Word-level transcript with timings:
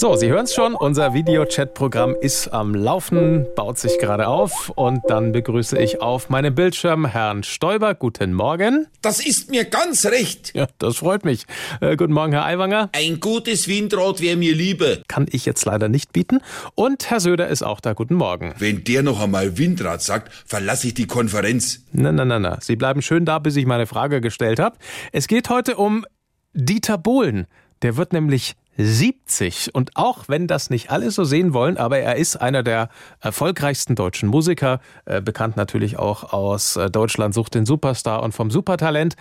So, 0.00 0.16
Sie 0.16 0.30
hören 0.30 0.44
es 0.44 0.54
schon, 0.54 0.74
unser 0.74 1.12
Videochat-Programm 1.12 2.16
ist 2.18 2.48
am 2.54 2.74
Laufen, 2.74 3.44
baut 3.54 3.78
sich 3.78 3.98
gerade 3.98 4.28
auf 4.28 4.70
und 4.70 5.02
dann 5.08 5.32
begrüße 5.32 5.78
ich 5.78 6.00
auf 6.00 6.30
meinem 6.30 6.54
Bildschirm 6.54 7.04
Herrn 7.04 7.42
Stoiber. 7.42 7.94
Guten 7.94 8.32
Morgen. 8.32 8.86
Das 9.02 9.20
ist 9.22 9.50
mir 9.50 9.66
ganz 9.66 10.06
recht. 10.06 10.54
Ja, 10.54 10.68
das 10.78 10.96
freut 10.96 11.26
mich. 11.26 11.44
Äh, 11.82 11.96
guten 11.96 12.14
Morgen, 12.14 12.32
Herr 12.32 12.46
Aiwanger. 12.46 12.88
Ein 12.92 13.20
gutes 13.20 13.68
Windrad 13.68 14.22
wäre 14.22 14.38
mir 14.38 14.54
lieber. 14.54 15.00
Kann 15.06 15.26
ich 15.30 15.44
jetzt 15.44 15.66
leider 15.66 15.90
nicht 15.90 16.14
bieten. 16.14 16.40
Und 16.74 17.10
Herr 17.10 17.20
Söder 17.20 17.48
ist 17.48 17.62
auch 17.62 17.80
da. 17.80 17.92
Guten 17.92 18.14
Morgen. 18.14 18.54
Wenn 18.56 18.82
der 18.84 19.02
noch 19.02 19.20
einmal 19.20 19.58
Windrad 19.58 20.00
sagt, 20.00 20.32
verlasse 20.46 20.86
ich 20.86 20.94
die 20.94 21.08
Konferenz. 21.08 21.84
Na, 21.92 22.10
na, 22.10 22.24
na, 22.24 22.38
na. 22.38 22.56
Sie 22.62 22.76
bleiben 22.76 23.02
schön 23.02 23.26
da, 23.26 23.38
bis 23.38 23.54
ich 23.54 23.66
meine 23.66 23.86
Frage 23.86 24.22
gestellt 24.22 24.60
habe. 24.60 24.78
Es 25.12 25.28
geht 25.28 25.50
heute 25.50 25.76
um 25.76 26.06
Dieter 26.54 26.96
Bohlen. 26.96 27.46
Der 27.82 27.98
wird 27.98 28.14
nämlich 28.14 28.56
70. 28.84 29.74
Und 29.74 29.92
auch 29.96 30.28
wenn 30.28 30.46
das 30.46 30.70
nicht 30.70 30.90
alle 30.90 31.10
so 31.10 31.24
sehen 31.24 31.52
wollen, 31.52 31.76
aber 31.76 31.98
er 31.98 32.16
ist 32.16 32.36
einer 32.36 32.62
der 32.62 32.88
erfolgreichsten 33.20 33.94
deutschen 33.94 34.28
Musiker, 34.28 34.80
äh, 35.04 35.20
bekannt 35.20 35.56
natürlich 35.56 35.98
auch 35.98 36.32
aus 36.32 36.76
äh, 36.76 36.90
Deutschland 36.90 37.34
sucht 37.34 37.54
den 37.54 37.66
Superstar 37.66 38.22
und 38.22 38.32
vom 38.32 38.50
Supertalent. 38.50 39.16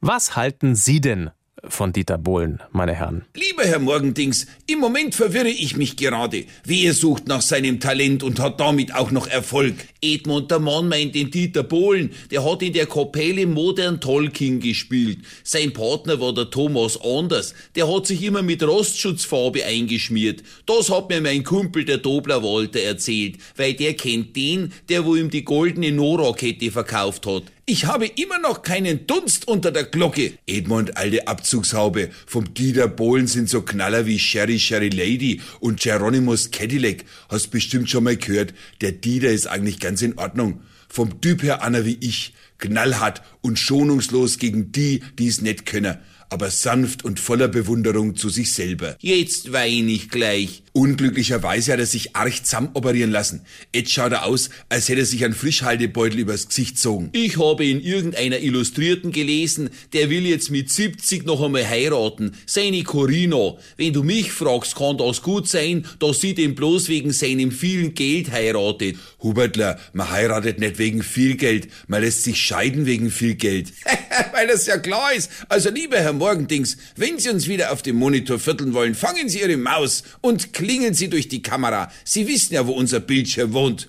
Was 0.00 0.36
halten 0.36 0.74
Sie 0.74 1.00
denn 1.00 1.30
von 1.68 1.92
Dieter 1.92 2.18
Bohlen, 2.18 2.60
meine 2.72 2.94
Herren. 2.94 3.24
Lieber 3.34 3.64
Herr 3.64 3.78
Morgendings, 3.78 4.46
im 4.66 4.78
Moment 4.78 5.14
verwirre 5.14 5.48
ich 5.48 5.76
mich 5.76 5.96
gerade. 5.96 6.44
Wer 6.64 6.94
sucht 6.94 7.28
nach 7.28 7.42
seinem 7.42 7.80
Talent 7.80 8.22
und 8.22 8.40
hat 8.40 8.60
damit 8.60 8.94
auch 8.94 9.10
noch 9.10 9.26
Erfolg? 9.26 9.74
Edmund 10.02 10.50
der 10.50 10.58
Mann 10.58 10.88
meint 10.88 11.14
den 11.14 11.30
Dieter 11.30 11.62
Bohlen, 11.62 12.12
der 12.30 12.44
hat 12.44 12.62
in 12.62 12.72
der 12.72 12.86
Kapelle 12.86 13.46
Modern 13.46 14.00
Tolkien 14.00 14.60
gespielt. 14.60 15.18
Sein 15.44 15.72
Partner 15.72 16.20
war 16.20 16.32
der 16.32 16.50
Thomas 16.50 16.98
Anders, 17.02 17.54
der 17.74 17.92
hat 17.92 18.06
sich 18.06 18.22
immer 18.22 18.42
mit 18.42 18.62
Rostschutzfarbe 18.62 19.64
eingeschmiert. 19.64 20.42
Das 20.66 20.90
hat 20.90 21.10
mir 21.10 21.20
mein 21.20 21.44
Kumpel 21.44 21.84
der 21.84 21.98
Dobler 21.98 22.42
Walter 22.42 22.80
erzählt, 22.80 23.36
weil 23.56 23.74
der 23.74 23.94
kennt 23.94 24.36
den, 24.36 24.72
der 24.88 25.04
wo 25.04 25.16
ihm 25.16 25.30
die 25.30 25.44
goldene 25.44 25.92
Nora-Kette 25.92 26.70
verkauft 26.70 27.26
hat. 27.26 27.44
Ich 27.72 27.84
habe 27.84 28.06
immer 28.06 28.40
noch 28.40 28.62
keinen 28.62 29.06
Dunst 29.06 29.46
unter 29.46 29.70
der 29.70 29.84
Glocke. 29.84 30.32
Edmund, 30.44 30.96
alte 30.96 31.28
Abzugshaube. 31.28 32.10
Vom 32.26 32.52
Dieter 32.52 32.88
Bohlen 32.88 33.28
sind 33.28 33.48
so 33.48 33.62
Knaller 33.62 34.06
wie 34.06 34.18
Sherry 34.18 34.58
Sherry 34.58 34.88
Lady 34.88 35.40
und 35.60 35.80
Geronimus 35.80 36.50
Cadillac. 36.50 37.04
Hast 37.28 37.52
bestimmt 37.52 37.88
schon 37.88 38.02
mal 38.02 38.16
gehört. 38.16 38.54
Der 38.80 38.90
Dieter 38.90 39.30
ist 39.30 39.46
eigentlich 39.46 39.78
ganz 39.78 40.02
in 40.02 40.18
Ordnung. 40.18 40.62
Vom 40.88 41.20
Typ 41.20 41.44
her 41.44 41.62
einer 41.62 41.84
wie 41.86 41.96
ich. 42.00 42.34
Knallhart 42.58 43.22
und 43.40 43.56
schonungslos 43.56 44.38
gegen 44.38 44.72
die, 44.72 45.04
die 45.20 45.28
es 45.28 45.40
nicht 45.40 45.64
können 45.64 45.96
aber 46.30 46.50
sanft 46.50 47.04
und 47.04 47.20
voller 47.20 47.48
Bewunderung 47.48 48.16
zu 48.16 48.28
sich 48.28 48.52
selber. 48.52 48.96
Jetzt 49.00 49.52
wein 49.52 49.88
ich 49.88 50.08
gleich. 50.08 50.62
Unglücklicherweise 50.72 51.72
hat 51.72 51.80
er 51.80 51.86
sich 51.86 52.14
arg 52.14 52.32
operieren 52.74 53.10
lassen. 53.10 53.42
Jetzt 53.74 53.90
schaut 53.90 54.12
er 54.12 54.24
aus, 54.24 54.50
als 54.68 54.88
hätte 54.88 55.00
er 55.00 55.06
sich 55.06 55.24
einen 55.24 55.34
Frischhaltebeutel 55.34 56.20
übers 56.20 56.48
Gesicht 56.48 56.76
gezogen. 56.76 57.10
Ich 57.12 57.38
habe 57.38 57.66
in 57.66 57.80
irgendeiner 57.80 58.38
Illustrierten 58.38 59.10
gelesen, 59.10 59.70
der 59.92 60.10
will 60.10 60.24
jetzt 60.26 60.50
mit 60.50 60.70
70 60.70 61.26
noch 61.26 61.42
einmal 61.42 61.68
heiraten. 61.68 62.36
Seine 62.46 62.84
Corina. 62.84 63.56
Wenn 63.76 63.92
du 63.92 64.04
mich 64.04 64.30
fragst, 64.30 64.76
kann 64.76 64.96
das 64.96 65.22
gut 65.22 65.48
sein, 65.48 65.84
dass 65.98 66.20
sie 66.20 66.34
den 66.34 66.54
bloß 66.54 66.88
wegen 66.88 67.12
seinem 67.12 67.50
vielen 67.50 67.94
Geld 67.94 68.30
heiratet. 68.30 68.96
Hubertler, 69.20 69.80
man 69.92 70.10
heiratet 70.10 70.60
nicht 70.60 70.78
wegen 70.78 71.02
viel 71.02 71.36
Geld, 71.36 71.68
man 71.88 72.02
lässt 72.02 72.22
sich 72.22 72.40
scheiden 72.40 72.86
wegen 72.86 73.10
viel 73.10 73.34
Geld. 73.34 73.72
Weil 74.32 74.46
das 74.46 74.66
ja 74.66 74.78
klar 74.78 75.12
ist. 75.12 75.30
Also 75.48 75.70
lieber 75.70 75.98
Herr 75.98 76.19
Morgendings, 76.20 76.76
wenn 76.96 77.18
Sie 77.18 77.30
uns 77.30 77.48
wieder 77.48 77.72
auf 77.72 77.80
dem 77.80 77.96
Monitor 77.96 78.38
vierteln 78.38 78.74
wollen, 78.74 78.94
fangen 78.94 79.30
Sie 79.30 79.40
Ihre 79.40 79.56
Maus 79.56 80.04
und 80.20 80.52
klingen 80.52 80.92
Sie 80.92 81.08
durch 81.08 81.28
die 81.28 81.40
Kamera. 81.40 81.90
Sie 82.04 82.28
wissen 82.28 82.54
ja, 82.54 82.66
wo 82.66 82.72
unser 82.72 83.00
Bildschirm 83.00 83.54
wohnt. 83.54 83.88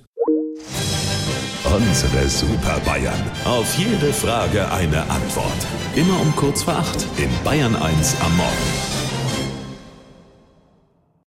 Unsere 1.66 2.30
Super 2.30 2.80
Bayern. 2.86 3.22
Auf 3.44 3.78
jede 3.78 4.14
Frage 4.14 4.72
eine 4.72 5.02
Antwort. 5.10 5.62
Immer 5.96 6.20
um 6.22 6.34
kurz 6.38 6.64
vor 6.64 6.76
acht 6.76 7.06
in 7.18 7.30
Bayern 7.44 7.76
1 7.76 8.16
am 8.22 8.38
Morgen. 8.38 8.91